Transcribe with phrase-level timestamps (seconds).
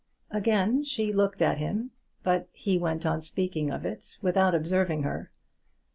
[0.31, 1.91] Again she looked at him,
[2.23, 5.29] but he went on speaking of it without observing her.